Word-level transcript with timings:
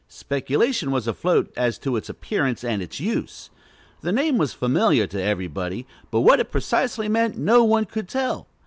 Speculation 0.09 0.89
was 0.89 1.05
afloat 1.05 1.53
as 1.55 1.77
to 1.77 1.95
its 1.95 2.09
appearance 2.09 2.63
and 2.63 2.81
its 2.81 2.99
use. 2.99 3.51
The 4.01 4.11
name 4.11 4.39
was 4.39 4.51
familiar 4.51 5.05
to 5.05 5.21
everybody; 5.21 5.85
but 6.09 6.21
what 6.21 6.39
it 6.39 6.49
precisely 6.51 7.07
meant, 7.07 7.37
no 7.37 7.63
one 7.63 7.85
could 7.85 8.09
tell. 8.09 8.47